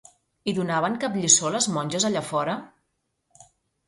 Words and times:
Hi 0.47 0.53
donaven 0.59 0.95
cap 1.03 1.19
lliçó 1.19 1.51
les 1.55 1.67
monges 1.75 2.07
allà 2.09 2.23
fora? 2.31 2.57